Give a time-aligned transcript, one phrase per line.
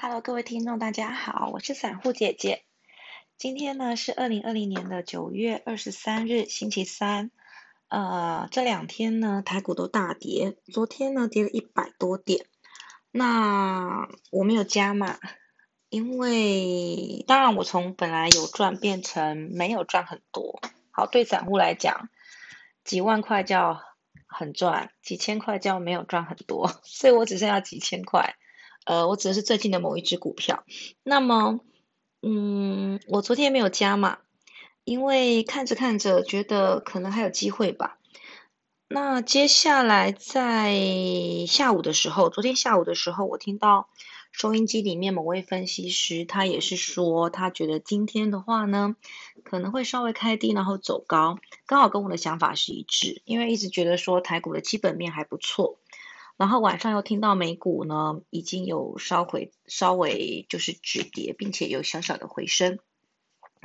[0.00, 2.62] Hello，各位听众，大家好，我是散户姐姐。
[3.36, 7.32] 今天呢是二零二零年的九月二十三日，星期三。
[7.88, 12.46] 呃，这两天呢台股都大跌，昨天呢跌了一百多点。
[13.10, 15.18] 那我没有加码，
[15.88, 20.60] 因为当然我从本来有赚变成没有赚很多。
[20.92, 22.08] 好，对散户来讲，
[22.84, 23.82] 几万块叫
[24.28, 28.36] 很赚，几千块叫没有赚很多，所以我只剩下几千块。
[28.88, 30.64] 呃，我指的是最近的某一只股票。
[31.02, 31.60] 那么，
[32.22, 34.16] 嗯，我昨天没有加嘛，
[34.84, 37.98] 因为看着看着觉得可能还有机会吧。
[38.88, 40.74] 那接下来在
[41.46, 43.90] 下午的时候，昨天下午的时候，我听到
[44.32, 48.96] 收音机里面某位分析师，他也是说，他觉得今天的话呢，
[49.44, 55.78] 可能会稍微开低，然后走高，刚好跟我的想法是一致，因为一直觉得说台股的基本面还不错。
[56.38, 62.78] 然后晚上又听到美股呢，已经有稍回稍微就是止跌，并且有小小的回升，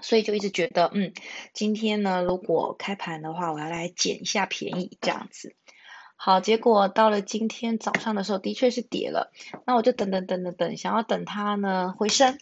[0.01, 1.13] 所以就一直觉得，嗯，
[1.53, 5.55] 今天呢如果开盘的话，我要来捡一下便宜这样子。
[6.15, 9.31] 好，结果到了今天早上的时候，的确是跌了。
[9.67, 12.37] 那我就等等等等等，想要等它呢回升，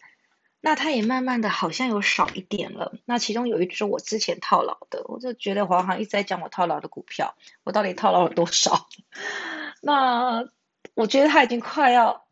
[0.61, 2.93] 那它也慢慢的好像有少一点了。
[3.05, 8.87] 那其中有一只我之前套牢的，我就觉得华航一直在讲我套牢的股票，我到底套牢了多少？
[9.81, 10.47] 那
[10.93, 12.25] 我觉得他已经快要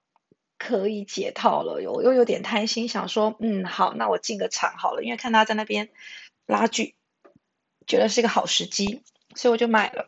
[0.58, 5.90] 可以解套了，我又有点贪心，想说，嗯，好，那我进个场好了，因为看他在那边
[6.46, 6.96] 拉锯，
[7.88, 9.02] 觉得是一个好时机，
[9.36, 10.08] 所以我就买了。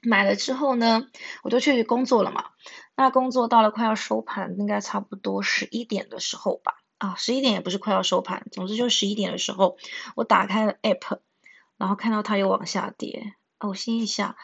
[0.00, 1.08] 买了之后呢，
[1.42, 2.46] 我就去工作了嘛。
[2.96, 9.76] 那工作到了快要收盘，应该差不多十一点的时候吧，啊，十一点也不是快要收盘，总之就十一点的时候，
[10.16, 11.18] 我打开了 app，
[11.76, 14.36] 然后看到它又往下跌，我心一下。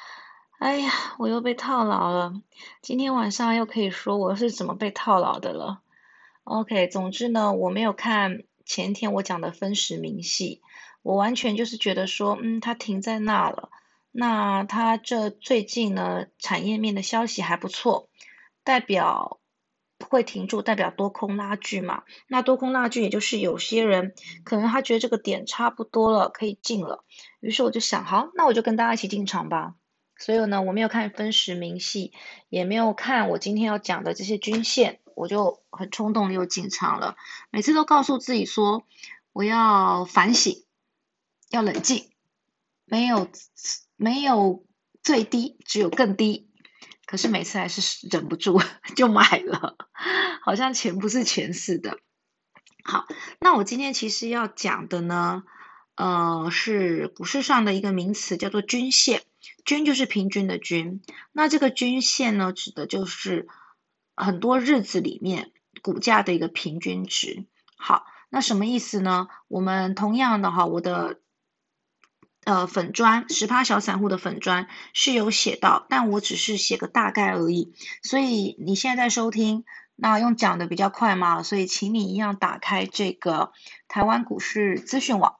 [0.58, 2.34] 哎呀，我又被套牢了。
[2.82, 5.80] 今天晚上又可以说我是怎么被套牢的了。
[6.44, 10.60] OK，总之呢，我没有看前天我讲的分时明细，
[11.00, 13.70] 我完全就是觉得说，嗯，它停在那了。
[14.12, 18.10] 那它这最近呢，产业面的消息还不错，
[18.64, 19.39] 代表
[20.06, 22.04] 会停住，代表多空拉锯嘛。
[22.28, 27.04] 那多空拉锯，也就是有些人可能他觉得这个点差不多了，可以进了。
[27.40, 29.74] 于是我就想，好，那我就跟大家一起进场吧。
[30.16, 32.12] 所以呢，我没有看分时明细，
[32.50, 37.16] 也没有看我今天要讲的这些均线，我就很冲动又进场了。
[37.50, 38.86] 每次都告诉自己说，
[39.32, 40.64] 我要反省，
[41.48, 42.10] 要冷静，
[42.84, 43.30] 没有
[43.96, 44.66] 没有
[45.02, 46.49] 最低，只有更低。
[47.10, 48.60] 可是每次还是忍不住
[48.94, 49.76] 就买了，
[50.42, 51.98] 好像钱不是钱似的。
[52.84, 53.08] 好，
[53.40, 55.42] 那我今天其实要讲的呢，
[55.96, 59.22] 呃，是股市上的一个名词，叫做均线。
[59.64, 63.48] 均就是平均的均，那这个均线呢，指的就是
[64.14, 65.50] 很多日子里面
[65.82, 67.44] 股价的一个平均值。
[67.76, 69.26] 好，那什么意思呢？
[69.48, 71.19] 我们同样的哈，我的
[72.50, 77.72] 呃粉砖十趴小散户的粉砖是有写到，但我只是写个大概而已。
[78.02, 83.52] 所以你现在在收听，那用讲的比较快嘛，所以请你一样打开这个
[83.86, 85.36] 台湾股市资讯网。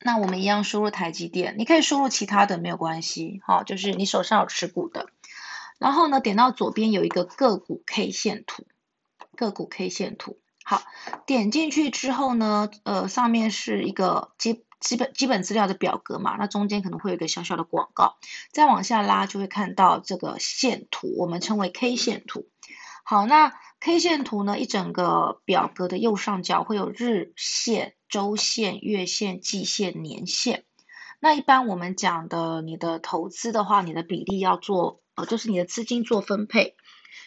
[0.00, 5.06] 那我们一样输入台积电，你可以输入其他的没有关系，好，就是你手上有持股的。
[5.78, 8.66] 然后呢，点到左边有一个个股 K 线图，
[9.36, 10.82] 个股 K 线图，好，
[11.24, 18.16] 点进去之后呢，呃，上面是一个基基本基本资料的表格嘛，那中间可能会有一个小小的广告，
[18.52, 22.48] 再往下拉就会看到这个线图，我们称为 K 线图。
[23.04, 27.94] 好，那 K 线图呢，一整个表格的右上角会有日线。
[28.10, 30.64] 周线、月线、季线、年线，
[31.20, 36.74] 那一般我们讲的，你的投资的话，你的比例要做，呃，就是你的资金做分配，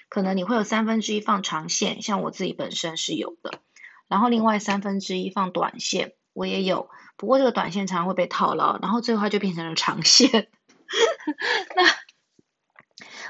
[0.10, 3.62] 可能你会有三分之一放长线，像我自己本身是有的，
[4.10, 10.50] 然后另外三分之一放短线，我也有，不过这个短线常常会被套牢，然后最后它就变成了长线。
[11.76, 11.84] 那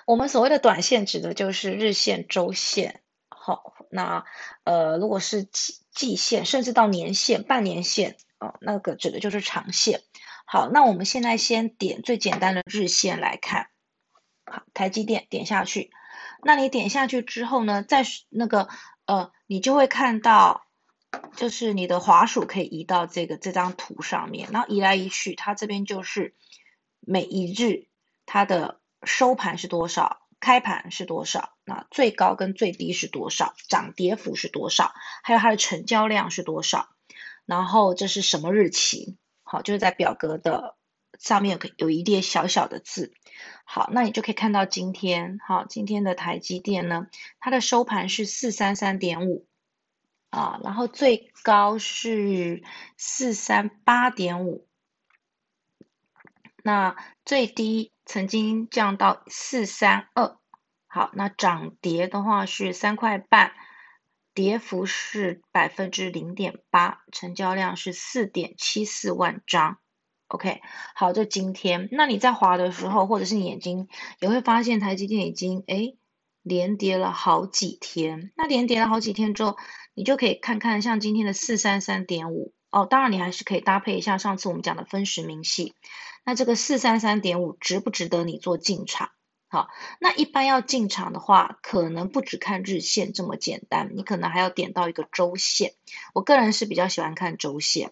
[0.05, 3.01] 我们所谓的短线指的就是日线、周线。
[3.29, 4.25] 好，那
[4.63, 10.01] 呃，如果是季季线，甚至到年线、半年线，哦，那个指的就是长线。
[10.45, 13.67] 好，那我们现在先点最简单的日线来看。
[14.45, 15.91] 好，台积电点下去，
[16.41, 18.69] 那你点下去之后呢，在那个
[19.06, 20.65] 呃，你就会看到，
[21.36, 26.36] 就是你的滑鼠可以移到这个这张图上面，然后移来移去，它这边就是
[27.00, 27.88] 每一日
[28.25, 30.19] 它的收盘是多少。
[30.39, 31.54] 开盘是多少？
[31.63, 33.54] 那最高跟最低是多少？
[33.69, 34.94] 涨跌幅是多少？
[35.24, 36.89] 还有它的成交量是多少？
[37.45, 39.16] 然后这是什么日期？
[39.44, 40.75] 好，就是在表格的
[41.18, 43.13] 上面有有一列小小的字。
[43.63, 47.07] 好，那你就可以看到今天，好，今天的台积电呢，
[47.39, 49.48] 它的收盘是四三三点五
[50.33, 52.63] 啊，然后最高是
[52.97, 54.68] 四三八点五，
[56.63, 60.39] 那最低曾经降到四三二。
[60.88, 63.53] 好，那涨跌的话是三块半，
[64.33, 69.77] 跌幅是百分之零点八，成交量是四点七四万张。
[70.30, 70.62] OK，
[70.95, 73.88] 好，这今天，那你在滑的时候，或者是你眼睛
[74.19, 75.94] 也会发现台积电已经哎
[76.44, 78.31] 连跌了好几天。
[78.36, 79.57] 那连跌了好几天之后，
[79.95, 85.74] 你就可以看看像今天的四三三点五哦，当然你还是可以搭配一下上次我们讲的分时明细。
[86.25, 89.10] 那这个四三三点五值不值得你做进场？
[89.50, 89.68] 好，
[90.00, 95.74] 那一般要进场的话，可能不只看日线这么简单，你可能还要点到一个周线。
[96.13, 97.92] 我个人是比较喜欢看周线。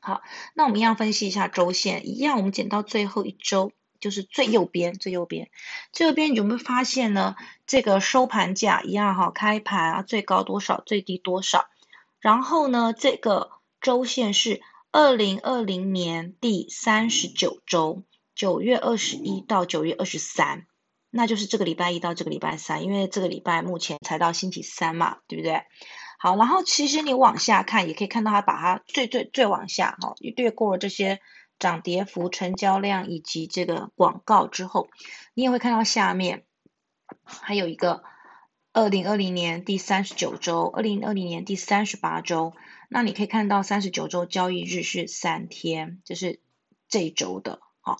[0.00, 0.22] 好，
[0.54, 5.48] 那我们一样分析一下周线，一样我们剪到最后一周，就是最右边，最右边，
[5.92, 7.36] 最右边有没有发现呢？
[7.66, 11.68] 这个收盘价一样哈，开盘啊，最高多少，最低多少？
[12.18, 13.50] 然后呢，这个
[13.80, 14.60] 周线是
[14.90, 18.02] 二零二零年第三十九周。
[18.32, 20.64] 九月二十一到九月二十三，
[21.10, 25.62] 那就是这个礼拜一到这个礼拜三，因为这个礼拜目前才到星期三嘛，对不对？
[26.18, 31.20] 好，然后其实你往下看，也可以看到它把它最最最往下哈，略过了这些
[31.60, 34.88] 涨跌幅、成交量以及这个广告之后，
[35.34, 36.44] 你也会看到下面
[37.22, 38.02] 还有一个
[38.72, 42.54] 二零二零年第三十九周、二零二零年第三十八周，
[42.88, 46.40] 那你可以看到三十九周交易日是三天，就是
[46.88, 47.60] 这一周的。
[47.80, 47.98] 好，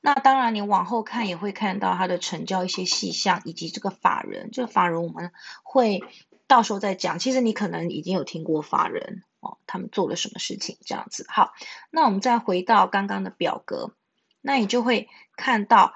[0.00, 4.50] 那当然，你往后看也会看到它的成交一些细项，以及这个法人。
[4.52, 6.02] 这个法人我们会
[6.46, 7.18] 到时候再讲。
[7.18, 11.26] 其实你可能已经有听过法人哦，他们做了什么事情这样子。
[11.28, 11.52] 好，
[11.90, 13.94] 那我们再回到刚刚的表格，
[14.40, 15.94] 那你就会看到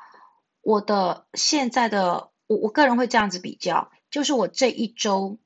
[0.63, 5.39] 我的现在的我我个人会这样子比较，就是我这一周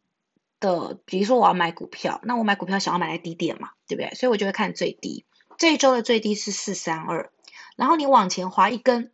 [0.60, 4.14] 的，比如说我要买股票，那我买股票想要买在低点嘛，对不对？
[4.14, 7.32] 所以我就会看最低，这一周的最低是四三二。
[7.76, 9.12] 然后你往前滑一根，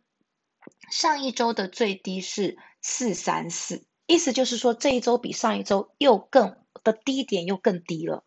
[0.89, 8.23] 上一周的最低是四三四，意思就是说这一周比上一周又更的低点又更低了。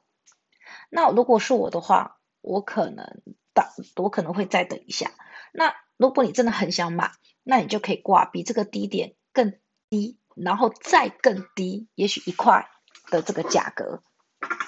[0.88, 3.20] 那如果是我的话，我可能
[3.54, 3.64] 等，
[3.96, 5.10] 我可能会再等一下。
[5.52, 7.12] 那如果你真的很想买，
[7.42, 9.54] 那你就可以挂比这个低点更
[9.90, 12.68] 低，然后再更低，也许一块
[13.10, 14.02] 的这个价格。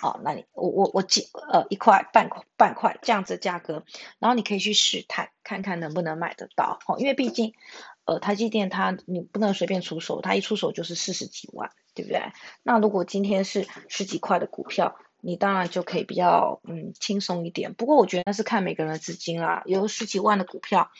[0.02, 3.84] 哦，那你我我我几呃一块半块半块这样子价格，
[4.18, 7.54] 然后你可以去试探看看能不能买得到哦，因为毕竟
[8.04, 12.32] 呃台积电它你不能随便出手，它一出手就是四十几万，对不对？
[12.64, 17.74] 那如果今天是十几块的股票，你当然就可以比较嗯轻松一点。
[17.74, 20.90] 不过我觉得那是看每个人的资金啦，有十几万的股票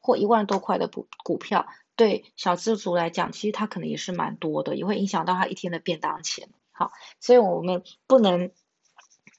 [0.00, 6.48] 或一万多块的股股票，对小资族来讲，其实它可能也是蛮多的，也会影响到他一天的便当钱。
[6.72, 8.50] 好，所以我们不能，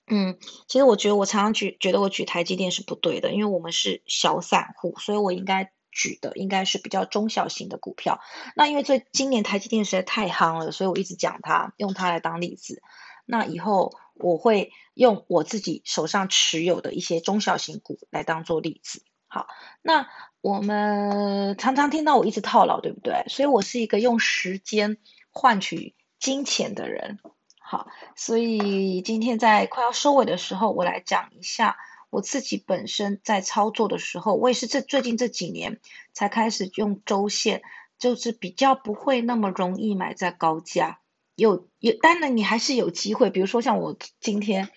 [0.08, 0.38] 嗯，
[0.68, 8.20] 其实我觉得我常常举，觉得我举台积电是不对的，因为我们是小散户，所以我应该举的应该是比较中小型的股票。
[8.56, 12.82] 那因为这今年台积电实在太夯了，所以我一直讲它，用它来当例子。
[13.26, 19.04] 那以后我会用我自己手上持有的一些中小型股来当做例子。
[19.28, 19.48] 好，
[19.82, 20.08] 那
[20.42, 23.26] 我们常常听到我一直套牢，对不对？
[23.28, 24.98] 所以我是一个用时间
[25.32, 25.96] 换取。
[26.20, 27.20] 金钱的人，
[27.60, 31.78] 好，所以今天在快要收尾的时候，我来讲一下
[32.10, 35.80] 我自己本身在操作的时候，我也是这最近这几年
[36.14, 37.62] 才开始用周线，
[38.00, 41.02] 就是比较不会那么容易买在高价，
[41.38, 44.70] 有有，当然你还是有机会，比如说像我今天，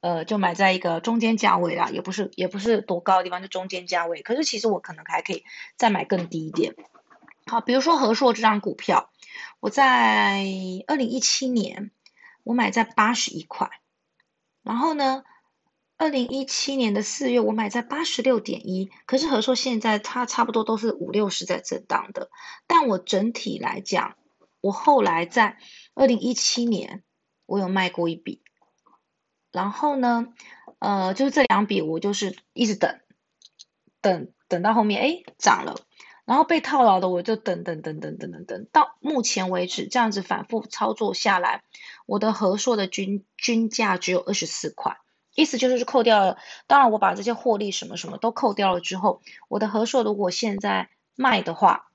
[0.00, 5.44] 呃，就买在一个中间价位啦，也不是也不是多高的地方，就中间价位，可是其实我可能还可以
[5.76, 6.74] 再买更低一点，
[7.46, 9.10] 好，比如说和硕这张股票。
[9.58, 10.44] 我在
[10.86, 11.90] 二零一七年，
[12.42, 13.70] 我买在八十一块，
[14.62, 15.24] 然后呢，
[15.96, 22.30] 二零一七年的四月我买在八十六点一，可是和硕现在它差不多都是五六十在震荡的，
[22.66, 24.16] 但我整体来讲，
[24.60, 25.56] 我后来在
[25.94, 27.02] 二零一七年
[27.46, 28.42] 我有卖过一笔，
[29.52, 30.28] 然后呢，
[30.78, 33.00] 呃，就是这两笔我就是一直等，
[34.00, 35.76] 等等到后面哎涨了。
[36.26, 41.62] 然后被套牢的，我就等等等等等等等，到目前为止这样子反复操作下来，
[42.06, 44.96] 我的和硕的均均价只有二十四块，
[45.34, 51.90] 意思就是扣掉了，当然我把这些获利什么什么都扣掉了之后，我的和硕如果现在卖的话，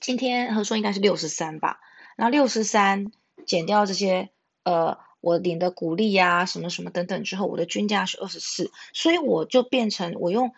[0.00, 1.80] 今天和硕应该是六十三吧，
[2.20, 3.10] 那六十三
[3.46, 4.30] 减掉这些
[4.62, 10.52] 呃我领的股利呀什么什么等等之后，我的均价是二十四，所以我就变成我用。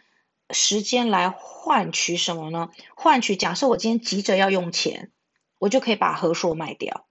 [0.54, 2.68] 时间来换取什么呢？
[2.94, 5.10] 换取假设我今天急着要用钱，
[5.58, 7.06] 我就可以把合硕卖掉，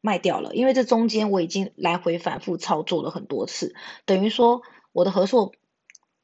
[0.00, 3.74] 卖掉了，因为这中间我已经来回反复操作了很多次，
[4.06, 4.62] 等于说
[4.92, 5.52] 我的合硕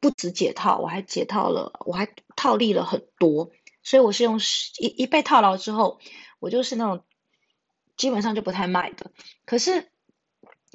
[0.00, 3.50] 不止解套，我还解套了，我还套利了很多，
[3.82, 4.40] 所以我是用
[4.78, 6.00] 一一被套牢之后，
[6.38, 7.04] 我就是那种
[7.96, 9.10] 基本上就不太卖的，
[9.44, 9.88] 可是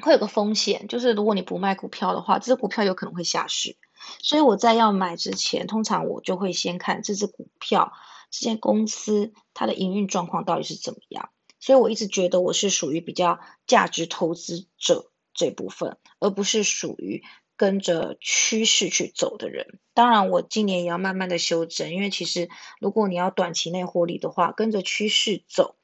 [0.02, 3.76] 会有个风险，就是如果你不卖股票的话，这只股票有可能会下市。
[4.22, 7.92] 所以我在要买之前，通常我就会先看这只股票、
[8.32, 11.30] 这间公司它的营运状况到底是怎么样。
[11.60, 17.22] 所以我一直觉得我是属于比较价值投资者这部分，而不是属于
[17.58, 19.80] 跟着趋势去走的人。
[19.94, 22.50] 当然，我今年也要慢慢的修正，因为其实
[22.80, 25.76] 如果你要短期内获利的话，跟着趋势走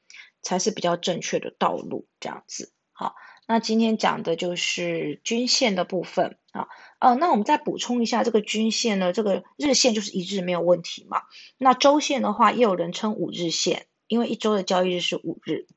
[0.46, 2.06] 才是比较正确的道路。
[2.20, 3.16] 这样子，好。
[3.48, 6.66] 那今天讲的就是均线的部分啊，
[6.98, 11.22] 呃，那我们再补充一下这个均线呢，这个日线就是一日没有问题嘛。
[11.56, 15.68] 那周线的话，也有人称五日线，因为一周的交易日是五日。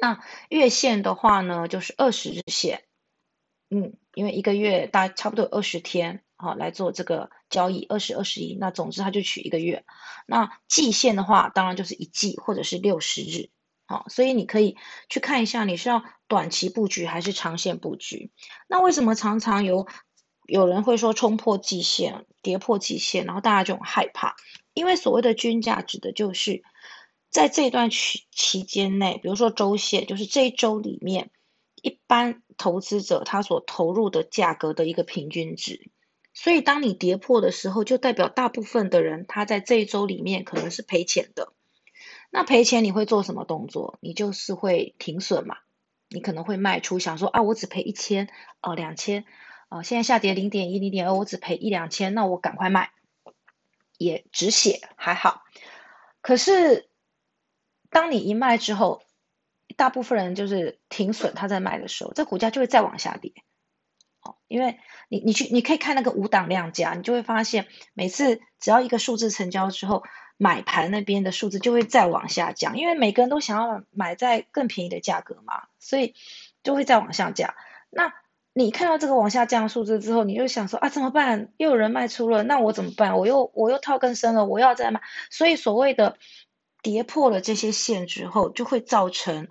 [0.00, 2.84] 那月线的话呢，就是二十日线，
[3.68, 9.84] 嗯，因为一个月大差不多有二十天啊来做这个交易，二十二十一，那总之它就取一个月。
[10.26, 13.50] 那季线的话，当然就是一季或者是六十日。
[13.86, 14.76] 好，所以你可以
[15.08, 18.30] 去看一下，你是要短期布局还是长线布局？
[18.66, 19.86] 那为什么常常有
[20.46, 24.36] 有人会说冲破季线、跌破季线，然后大家就很害怕？
[24.74, 26.62] 因为所谓的均价指的就是
[27.30, 31.30] 在这段期期间内，比如说周线，就是这一周里面，
[31.80, 35.90] 一般投资者他所投入的价格的一个平均值。
[36.32, 41.53] 所以当你跌破的时候，就代表大部分的人他在这一周里面可能是赔钱的。
[42.36, 43.96] 那赔钱你会做什么动作？
[44.00, 45.58] 你就是会停损嘛？
[46.08, 48.28] 你可能会卖出，想说啊，我只赔一千，
[48.60, 49.24] 哦，两千，
[49.68, 52.90] 啊，现在下跌零点一、零点二，我只赔一两千，那我赶快卖，
[53.98, 55.44] 也止血还好。
[56.22, 56.90] 可是
[57.88, 59.04] 当你一卖之后，
[59.76, 63.32] 大部分人就是停损，他在卖的时候，这股价就会再往下跌。
[64.22, 70.02] 哦，因为你你去你可以看那个五档量价，你就会发现，每次只要一个数字成交之后。
[70.36, 76.14] 买盘那边的数字就会再往下降，因为每个人都想要买在更便宜的价格嘛，所以
[76.62, 77.54] 就会再往下降。
[77.90, 78.12] 那
[78.52, 81.52] 你看到这个往下降的数字之后，你就想说啊，怎么办？
[81.56, 83.16] 又有人卖出了，那我怎么办？
[83.16, 85.02] 我又我又套更深了，我要再卖。
[85.30, 86.18] 所以所谓的
[86.82, 89.48] 跌破了这些线之后，就会造成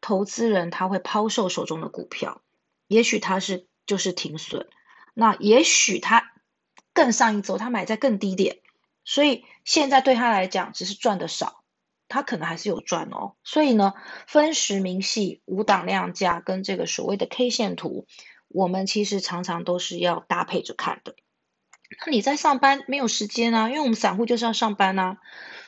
[0.00, 2.40] 投资人他会抛售手中的股票，
[2.86, 4.68] 也许他是就是停损，
[5.14, 6.32] 那也许他
[6.94, 8.58] 更上一周他买在更低点。
[9.04, 11.62] 所以现在对他来讲，只是赚的少，
[12.08, 13.36] 他可能还是有赚哦。
[13.44, 13.94] 所以呢，
[14.26, 18.08] 分时明细、五档量价跟这个所谓的 K 线图，
[18.48, 21.14] 我们其实常常都是要搭配着看的。
[22.04, 23.68] 那你在上班没有时间啊？
[23.68, 25.18] 因为我们散户就是要上班啊，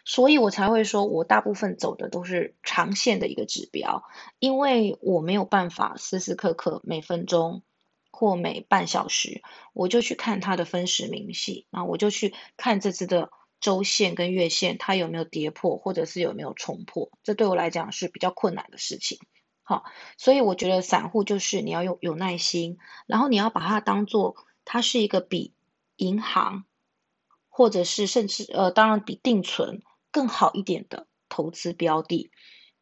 [0.05, 4.03] 所以我才会说我大部分走的都是长线的一个指标，
[4.41, 7.63] 因为我没有办法时时刻刻每分钟
[8.11, 9.43] 或每半小时。
[9.73, 13.31] 我就去看它的分时明细，那我就去看这只的
[13.63, 19.19] 周线跟月线，它有没有跌破，或者是有没有冲破，这对我来讲是比较困难的事情。
[19.63, 19.85] 好，
[20.19, 22.77] 所以我觉得散户就是你要有有耐心，
[23.07, 25.55] 然后你要把它当做它是一个比
[25.97, 26.65] 银行，
[27.49, 32.31] 或者是甚至呃，当然比定存更好一点的投资标的，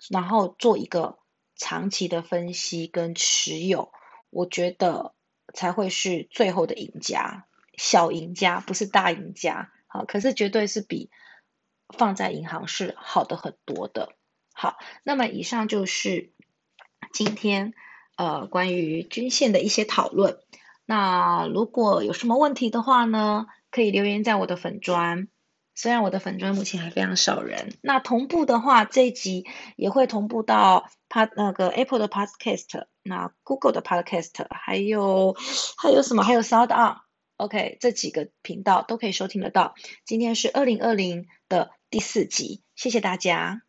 [0.09, 1.19] 然后做一个
[1.55, 3.93] 长期的分析跟持有，
[4.31, 5.15] 我觉得。
[5.53, 11.11] 才会是最后的赢家，小赢家不是大赢家，好，可是绝对是比
[11.89, 14.15] 放在银行是好的很多的。
[14.55, 16.33] 好，那么以上就是
[17.13, 17.75] 今天
[18.17, 20.39] 呃关于均线的一些讨论。
[20.87, 25.29] 那如果有什么问题的话呢，可以留言在我的粉砖。
[25.75, 35.35] 虽然我的粉砖目前还非常少人，那同步的话，这一集也会同步到 p 那个 Apple 的 Podcast，那 Google 的 Podcast，还有
[35.79, 36.23] 还有什么？
[36.23, 36.69] 还有 Sound
[37.41, 39.75] OK，这几个频道都可以收听得到。
[40.05, 43.63] 今天是二零二零的第四集，谢谢大家。